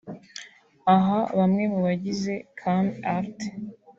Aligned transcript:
Aha 0.95 1.19
bamwe 1.37 1.63
mu 1.73 1.79
bagize 1.85 2.33
Kaami 2.57 2.93
Arts 3.15 3.45